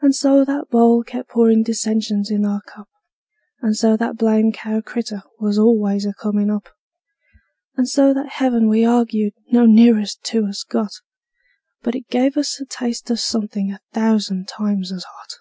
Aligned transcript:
And 0.00 0.14
so 0.14 0.46
that 0.46 0.70
bowl 0.70 1.04
kept 1.04 1.28
pourin' 1.28 1.62
dissensions 1.62 2.30
in 2.30 2.46
our 2.46 2.62
cup; 2.62 2.88
And 3.60 3.76
so 3.76 3.94
that 3.94 4.16
blamed 4.16 4.54
cow 4.54 4.80
critter 4.80 5.24
was 5.38 5.58
always 5.58 6.06
a 6.06 6.14
comin' 6.14 6.48
up; 6.48 6.70
And 7.76 7.86
so 7.86 8.14
that 8.14 8.30
heaven 8.36 8.66
we 8.66 8.80
arg'ed 8.80 9.34
no 9.52 9.66
nearer 9.66 10.04
to 10.06 10.46
us 10.46 10.64
got, 10.64 11.02
But 11.82 11.94
it 11.94 12.08
gave 12.08 12.38
us 12.38 12.58
a 12.62 12.64
taste 12.64 13.10
of 13.10 13.20
somethin' 13.20 13.72
a 13.72 13.80
thousand 13.92 14.48
times 14.48 14.90
as 14.90 15.04
hot. 15.04 15.34